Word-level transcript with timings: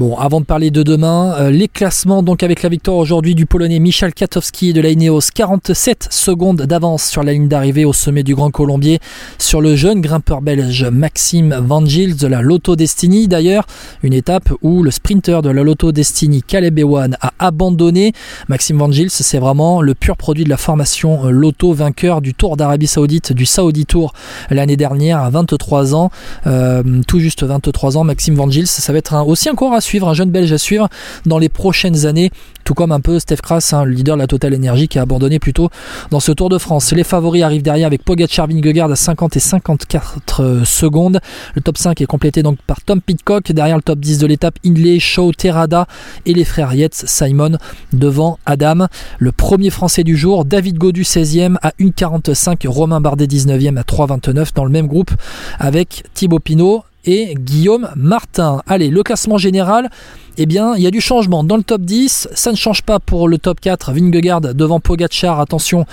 Bon, 0.00 0.16
avant 0.16 0.40
de 0.40 0.46
parler 0.46 0.70
de 0.70 0.82
demain, 0.82 1.34
euh, 1.38 1.50
les 1.50 1.68
classements, 1.68 2.22
donc 2.22 2.42
avec 2.42 2.62
la 2.62 2.70
victoire 2.70 2.96
aujourd'hui 2.96 3.34
du 3.34 3.44
Polonais 3.44 3.80
Michal 3.80 4.14
Katowski 4.14 4.72
de 4.72 4.80
la 4.80 4.88
Ineos, 4.88 5.28
47 5.34 6.08
secondes 6.10 6.62
d'avance 6.62 7.04
sur 7.04 7.22
la 7.22 7.34
ligne 7.34 7.48
d'arrivée 7.48 7.84
au 7.84 7.92
sommet 7.92 8.22
du 8.22 8.34
Grand 8.34 8.50
Colombier 8.50 8.98
sur 9.36 9.60
le 9.60 9.76
jeune 9.76 10.00
grimpeur 10.00 10.40
belge 10.40 10.86
Maxime 10.86 11.54
Van 11.62 11.84
Gils 11.84 12.16
de 12.16 12.26
la 12.26 12.40
Lotto 12.40 12.76
Destiny. 12.76 13.28
D'ailleurs, 13.28 13.66
une 14.02 14.14
étape 14.14 14.48
où 14.62 14.82
le 14.82 14.90
sprinter 14.90 15.42
de 15.42 15.50
la 15.50 15.62
Lotto 15.62 15.92
Destiny, 15.92 16.42
Caleb 16.42 16.78
Ewan, 16.78 17.18
a 17.20 17.34
abandonné. 17.38 18.14
Maxime 18.48 18.78
Van 18.78 18.90
Gils, 18.90 19.10
c'est 19.10 19.38
vraiment 19.38 19.82
le 19.82 19.94
pur 19.94 20.16
produit 20.16 20.44
de 20.44 20.48
la 20.48 20.56
formation 20.56 21.26
euh, 21.26 21.30
Lotto, 21.30 21.74
vainqueur 21.74 22.22
du 22.22 22.32
Tour 22.32 22.56
d'Arabie 22.56 22.86
Saoudite, 22.86 23.34
du 23.34 23.44
Saudi 23.44 23.84
Tour 23.84 24.14
l'année 24.48 24.78
dernière 24.78 25.18
à 25.18 25.28
23 25.28 25.94
ans, 25.94 26.10
euh, 26.46 27.02
tout 27.06 27.20
juste 27.20 27.42
23 27.42 27.98
ans. 27.98 28.04
Maxime 28.04 28.34
Van 28.34 28.50
Gils, 28.50 28.66
ça 28.66 28.94
va 28.94 28.98
être 28.98 29.12
un, 29.12 29.24
aussi 29.24 29.50
encore 29.50 29.74
suivre, 29.90 30.08
un 30.08 30.14
jeune 30.14 30.30
belge 30.30 30.52
à 30.52 30.58
suivre 30.58 30.88
dans 31.26 31.38
les 31.38 31.48
prochaines 31.48 32.06
années, 32.06 32.30
tout 32.62 32.74
comme 32.74 32.92
un 32.92 33.00
peu 33.00 33.18
Steph 33.18 33.38
Kras, 33.42 33.70
hein, 33.72 33.82
le 33.82 33.90
leader 33.90 34.14
de 34.14 34.20
la 34.20 34.28
Total 34.28 34.54
Energy 34.54 34.86
qui 34.86 35.00
a 35.00 35.02
abandonné 35.02 35.40
plutôt 35.40 35.68
dans 36.12 36.20
ce 36.20 36.30
Tour 36.30 36.48
de 36.48 36.58
France. 36.58 36.92
Les 36.92 37.02
favoris 37.02 37.42
arrivent 37.42 37.62
derrière 37.62 37.88
avec 37.88 38.04
Pogacar 38.04 38.46
Vingegaard 38.46 38.88
à 38.88 38.94
50 38.94 39.36
et 39.36 39.40
54 39.40 40.42
euh, 40.42 40.64
secondes. 40.64 41.18
Le 41.56 41.60
top 41.60 41.76
5 41.76 42.00
est 42.00 42.06
complété 42.06 42.44
donc 42.44 42.58
par 42.68 42.80
Tom 42.82 43.00
Pitcock, 43.00 43.50
derrière 43.50 43.74
le 43.74 43.82
top 43.82 43.98
10 43.98 44.18
de 44.18 44.26
l'étape 44.28 44.54
Hindley, 44.64 45.00
Shaw, 45.00 45.32
Terrada 45.32 45.88
et 46.24 46.34
les 46.34 46.44
frères 46.44 46.72
Yates, 46.72 47.02
Simon 47.06 47.58
devant 47.92 48.38
Adam. 48.46 48.86
Le 49.18 49.32
premier 49.32 49.70
français 49.70 50.04
du 50.04 50.16
jour, 50.16 50.44
David 50.44 50.78
Godu 50.78 51.02
16e 51.02 51.56
à 51.62 51.70
1,45, 51.80 52.68
Romain 52.68 53.00
Bardet 53.00 53.26
19e 53.26 53.76
à 53.76 53.82
3,29 53.82 54.54
dans 54.54 54.64
le 54.64 54.70
même 54.70 54.86
groupe 54.86 55.10
avec 55.58 56.04
Thibaut 56.14 56.38
Pinot, 56.38 56.84
et 57.04 57.34
Guillaume 57.34 57.90
Martin. 57.96 58.62
Allez, 58.66 58.88
le 58.88 59.02
classement 59.02 59.38
général, 59.38 59.90
eh 60.36 60.46
bien, 60.46 60.74
il 60.76 60.82
y 60.82 60.86
a 60.86 60.90
du 60.90 61.00
changement. 61.00 61.44
Dans 61.44 61.56
le 61.56 61.62
top 61.62 61.82
10, 61.82 62.28
ça 62.34 62.50
ne 62.50 62.56
change 62.56 62.82
pas 62.82 62.98
pour 62.98 63.28
le 63.28 63.38
top 63.38 63.60
4. 63.60 63.92
Vingegaard 63.92 64.40
devant 64.40 64.80
Pogacar, 64.80 65.40
attention, 65.40 65.84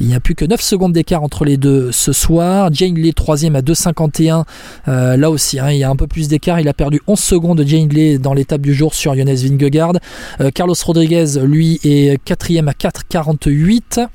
il 0.00 0.08
n'y 0.08 0.14
a 0.14 0.20
plus 0.20 0.34
que 0.34 0.44
9 0.44 0.60
secondes 0.60 0.92
d'écart 0.92 1.22
entre 1.22 1.44
les 1.44 1.56
deux 1.56 1.92
ce 1.92 2.12
soir. 2.12 2.70
Jane 2.72 2.94
Lee, 2.94 3.14
troisième 3.14 3.56
à 3.56 3.62
2,51. 3.62 4.44
Euh, 4.88 5.16
là 5.16 5.30
aussi, 5.30 5.58
hein, 5.58 5.70
il 5.70 5.78
y 5.78 5.84
a 5.84 5.90
un 5.90 5.96
peu 5.96 6.06
plus 6.06 6.28
d'écart. 6.28 6.60
Il 6.60 6.68
a 6.68 6.74
perdu 6.74 7.00
11 7.06 7.18
secondes 7.18 7.64
Jane 7.66 7.88
Lee 7.88 8.18
dans 8.18 8.34
l'étape 8.34 8.60
du 8.60 8.74
jour 8.74 8.94
sur 8.94 9.14
Jonas 9.14 9.42
Vingegaard. 9.44 9.94
Euh, 10.40 10.50
Carlos 10.50 10.74
Rodriguez, 10.84 11.38
lui, 11.42 11.80
est 11.82 12.22
quatrième 12.24 12.68
à 12.68 12.72
4,48 12.72 14.08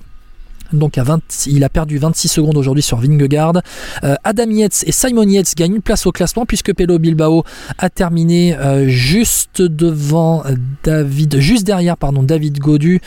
donc 0.74 0.98
à 0.98 1.04
20, 1.04 1.22
il 1.48 1.64
a 1.64 1.70
perdu 1.70 1.98
26 1.98 2.28
secondes 2.28 2.58
aujourd'hui 2.58 2.84
sur 2.84 2.98
Vingegaard. 2.98 3.62
Euh, 4.04 4.16
Adam 4.24 4.50
Yates 4.50 4.84
et 4.86 4.92
Simon 4.92 5.24
Yates 5.24 5.54
gagnent 5.56 5.76
une 5.76 5.82
place 5.82 6.06
au 6.06 6.12
classement 6.12 6.46
puisque 6.46 6.74
Pelo 6.74 7.00
Bilbao 7.00 7.44
a 7.78 7.90
terminé 7.90 8.56
euh, 8.56 8.88
juste 8.88 9.62
devant 9.62 10.44
David, 10.84 11.40
juste 11.40 11.66
derrière 11.66 11.98
pardon 11.98 12.24
David 12.24 12.60
Godu 12.60 13.02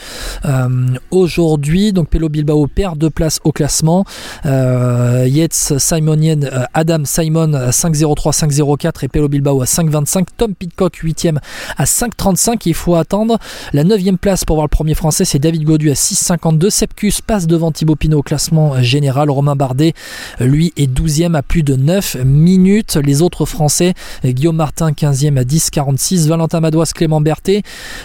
euh, 0.45 0.67
aujourd'hui. 1.11 1.93
Donc 1.93 2.09
Pelo 2.09 2.29
Bilbao 2.29 2.67
perd 2.67 2.97
deux 2.97 3.09
places 3.09 3.39
au 3.43 3.51
classement. 3.51 4.05
Yates, 4.45 5.73
Simon 5.77 6.17
Yates, 6.21 6.45
Adam 6.73 7.03
Simon 7.05 7.53
à 7.53 7.69
5.03, 7.69 8.33
5.04 8.33 9.05
et 9.05 9.07
Pelo 9.07 9.27
Bilbao 9.27 9.61
à 9.61 9.65
5.25. 9.65 10.25
Tom 10.37 10.55
Pitcock 10.55 10.95
8ème 11.03 11.37
à 11.77 11.83
5.35. 11.83 12.61
Il 12.65 12.73
faut 12.73 12.95
attendre 12.95 13.37
la 13.73 13.83
9 13.83 13.97
place 14.15 14.45
pour 14.45 14.55
voir 14.55 14.65
le 14.65 14.69
premier 14.69 14.93
français. 14.93 15.25
C'est 15.25 15.39
David 15.39 15.63
Godu 15.63 15.89
à 15.91 15.93
6.52. 15.93 16.69
Sepkus 16.69 17.21
passe 17.25 17.47
de 17.47 17.56
devant 17.57 17.71
Thibaut 17.71 17.95
Pinot 17.95 18.19
au 18.19 18.21
classement 18.21 18.79
général. 18.83 19.31
Romain 19.31 19.55
Bardet, 19.55 19.93
lui, 20.39 20.73
est 20.77 20.87
12e 20.87 21.33
à 21.33 21.41
plus 21.41 21.63
de 21.63 21.75
9 21.75 22.17
minutes. 22.23 22.99
Les 23.03 23.23
autres 23.23 23.45
Français, 23.45 23.95
Guillaume 24.23 24.57
Martin, 24.57 24.91
15e 24.91 25.39
à 25.39 25.43
10,46. 25.43 26.27
Valentin 26.27 26.59
Madouas, 26.59 26.91
Clément 26.93 27.19
Berthet, 27.19 27.63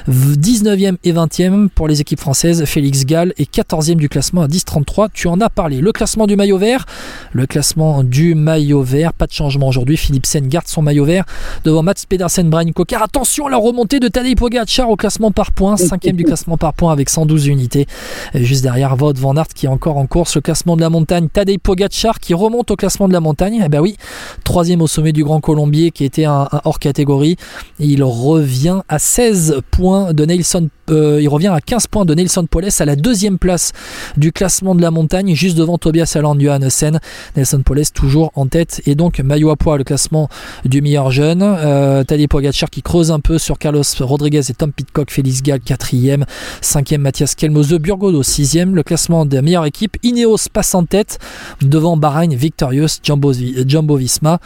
19e 0.08 0.96
et 1.04 1.12
20e 1.12 1.68
pour 1.68 1.86
les 1.86 2.00
équipes 2.00 2.20
françaises. 2.20 2.64
Félix 2.64 3.04
Gall 3.04 3.34
est 3.36 3.54
14e 3.54 3.96
du 3.96 4.08
classement 4.08 4.40
à 4.40 4.46
10,33. 4.46 5.08
Tu 5.12 5.28
en 5.28 5.38
as 5.42 5.50
parlé. 5.50 5.82
Le 5.82 5.92
classement 5.92 6.26
du 6.26 6.34
maillot 6.34 6.56
vert. 6.56 6.86
Le 7.32 7.46
classement 7.46 8.02
du 8.02 8.34
maillot 8.34 8.82
vert. 8.82 9.12
Pas 9.12 9.26
de 9.26 9.32
changement 9.32 9.68
aujourd'hui. 9.68 9.98
Philipsen 9.98 10.48
garde 10.48 10.66
son 10.66 10.80
maillot 10.80 11.04
vert 11.04 11.26
devant 11.64 11.82
Mats 11.82 12.06
Pedersen, 12.08 12.48
Brian 12.48 12.70
Car 12.88 13.02
Attention 13.02 13.48
à 13.48 13.50
la 13.50 13.58
remontée 13.58 14.00
de 14.00 14.08
Tadej 14.08 14.34
Pogacar 14.34 14.88
au 14.88 14.96
classement 14.96 15.30
par 15.30 15.52
points. 15.52 15.74
5e 15.74 16.12
du 16.12 16.24
classement 16.24 16.56
par 16.56 16.72
points 16.72 16.92
avec 16.92 17.10
112 17.10 17.48
unités. 17.48 17.86
Juste 18.34 18.62
derrière, 18.62 18.96
Vaud 18.96 19.12
Van 19.18 19.34
qui 19.48 19.66
est 19.66 19.68
encore 19.68 19.96
en 19.96 20.06
course. 20.06 20.36
Le 20.36 20.40
classement 20.40 20.76
de 20.76 20.80
la 20.80 20.90
montagne, 20.90 21.28
Tadej 21.28 21.58
Pogacar 21.58 22.20
qui 22.20 22.34
remonte 22.34 22.70
au 22.70 22.76
classement 22.76 23.08
de 23.08 23.12
la 23.12 23.20
montagne. 23.20 23.62
Eh 23.64 23.68
ben 23.68 23.80
oui, 23.80 23.96
troisième 24.44 24.82
au 24.82 24.86
sommet 24.86 25.12
du 25.12 25.24
Grand 25.24 25.40
Colombier 25.40 25.90
qui 25.90 26.04
était 26.04 26.24
un, 26.24 26.48
hors 26.64 26.78
catégorie. 26.78 27.36
Il 27.78 28.02
revient 28.02 28.80
à 28.88 28.98
16 28.98 29.60
points 29.70 30.12
de 30.12 30.24
Nelson 30.24 30.68
euh, 30.90 31.20
il 31.20 31.28
revient 31.28 31.48
à 31.48 31.60
15 31.60 31.86
points 31.86 32.04
de 32.04 32.14
Nelson 32.14 32.46
Poles 32.50 32.68
à 32.78 32.84
la 32.84 32.96
deuxième 32.96 33.38
place 33.38 33.72
du 34.16 34.32
classement 34.32 34.74
de 34.74 34.82
la 34.82 34.90
montagne, 34.90 35.34
juste 35.34 35.56
devant 35.56 35.78
Tobias 35.78 36.12
Alland 36.16 36.38
Johannessen. 36.38 37.00
Nelson 37.36 37.62
Poles 37.64 37.86
toujours 37.94 38.32
en 38.34 38.46
tête 38.46 38.82
et 38.86 38.94
donc 38.94 39.20
maillot 39.20 39.50
à 39.50 39.76
le 39.76 39.84
classement 39.84 40.28
du 40.64 40.82
meilleur 40.82 41.10
jeune. 41.10 41.42
Euh, 41.42 42.04
Tadej 42.04 42.28
Pogacar 42.28 42.68
qui 42.68 42.82
creuse 42.82 43.10
un 43.10 43.20
peu 43.20 43.38
sur 43.38 43.58
Carlos 43.58 43.82
Rodriguez 44.00 44.50
et 44.50 44.54
Tom 44.54 44.72
Pitcock, 44.72 45.10
Félix 45.10 45.42
Gall 45.42 45.60
4ème, 45.60 46.24
5ème 46.62 46.98
Mathias 46.98 47.34
Kelmose, 47.34 47.72
Burgodo 47.74 48.22
6ème. 48.22 48.72
Le 48.72 48.82
classement 48.82 49.24
meilleure 49.40 49.66
équipe, 49.66 49.96
Ineos 50.02 50.48
passe 50.52 50.74
en 50.74 50.84
tête 50.84 51.18
devant 51.62 51.96
Bahreïn 51.96 52.34
Victorious 52.34 52.98
Jumbo, 53.02 53.32
Jumbo 53.32 53.96
Visma. 53.96 54.40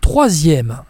Troisième, 0.00 0.80